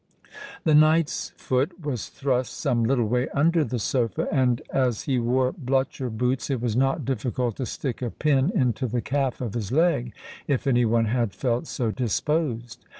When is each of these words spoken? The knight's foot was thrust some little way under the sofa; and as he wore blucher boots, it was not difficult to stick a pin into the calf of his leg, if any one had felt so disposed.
The 0.63 0.73
knight's 0.73 1.31
foot 1.37 1.79
was 1.85 2.09
thrust 2.09 2.53
some 2.57 2.83
little 2.83 3.05
way 3.07 3.29
under 3.35 3.63
the 3.63 3.77
sofa; 3.77 4.27
and 4.31 4.59
as 4.73 5.03
he 5.03 5.19
wore 5.19 5.51
blucher 5.51 6.09
boots, 6.09 6.49
it 6.49 6.59
was 6.59 6.75
not 6.75 7.05
difficult 7.05 7.57
to 7.57 7.67
stick 7.67 8.01
a 8.01 8.09
pin 8.09 8.51
into 8.55 8.87
the 8.87 9.01
calf 9.01 9.41
of 9.41 9.53
his 9.53 9.71
leg, 9.71 10.11
if 10.47 10.65
any 10.65 10.85
one 10.85 11.05
had 11.05 11.33
felt 11.35 11.67
so 11.67 11.91
disposed. 11.91 12.83